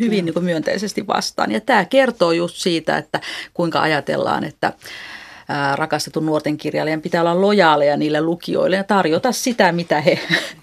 hyvin 0.00 0.24
niin 0.24 0.34
kuin 0.34 0.44
myönteisesti 0.44 1.06
vastaan. 1.06 1.52
Ja 1.52 1.60
tämä 1.60 1.84
kertoo 1.84 2.32
just 2.32 2.56
siitä, 2.56 2.98
että 2.98 3.20
kuinka 3.54 3.80
ajatellaan, 3.80 4.44
että 4.44 4.72
rakastetun 5.74 6.26
nuorten 6.26 6.56
kirjailijan 6.56 7.00
pitää 7.00 7.20
olla 7.20 7.40
lojaaleja 7.40 7.96
niille 7.96 8.20
lukijoille 8.20 8.76
ja 8.76 8.84
tarjota 8.84 9.32
sitä, 9.32 9.72
mitä 9.72 10.00
he, 10.00 10.18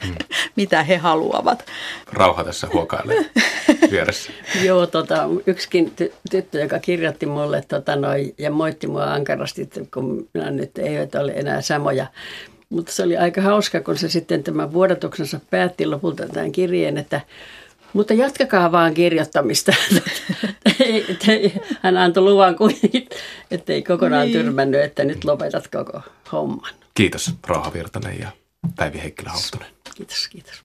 mm. 0.05 0.15
mitä 0.55 0.83
he 0.83 0.97
haluavat. 0.97 1.65
Rauha 2.13 2.43
tässä 2.43 2.67
huokailee 2.73 3.25
vieressä. 3.91 4.31
Joo, 4.63 4.87
tota, 4.87 5.29
yksikin 5.47 5.93
ty- 6.01 6.13
tyttö, 6.31 6.61
joka 6.61 6.79
kirjoitti 6.79 7.25
mulle 7.25 7.63
tota, 7.67 7.95
noi, 7.95 8.33
ja 8.37 8.51
moitti 8.51 8.87
mua 8.87 9.03
ankarasti, 9.03 9.69
kun 9.93 10.29
minä 10.33 10.51
nyt 10.51 10.77
eivät 10.77 11.15
ole 11.15 11.31
enää 11.31 11.61
samoja. 11.61 12.07
Mutta 12.69 12.91
se 12.91 13.03
oli 13.03 13.17
aika 13.17 13.41
hauska, 13.41 13.81
kun 13.81 13.97
se 13.97 14.09
sitten 14.09 14.43
tämän 14.43 14.73
vuodatuksensa 14.73 15.39
päätti 15.49 15.85
lopulta 15.85 16.27
tämän 16.27 16.51
kirjeen, 16.51 16.97
että 16.97 17.21
mutta 17.93 18.13
jatkakaa 18.13 18.71
vaan 18.71 18.93
kirjoittamista. 18.93 19.73
Hän 21.83 21.97
antoi 21.97 22.23
luvan 22.23 22.55
kuitenkin, 22.55 23.09
ettei 23.51 23.83
kokonaan 23.83 24.25
niin. 24.25 24.37
tyrmännyt, 24.37 24.81
että 24.81 25.03
nyt 25.03 25.23
lopetat 25.23 25.67
koko 25.67 26.01
homman. 26.31 26.73
Kiitos 26.93 27.33
Rauha 27.47 27.73
Virtanen 27.73 28.19
ja 28.19 28.27
Päivi 28.75 29.01
Heikkilä 29.01 29.29
Hauttunen. 29.29 29.67
Kiitos, 29.95 30.27
kiitos. 30.27 30.59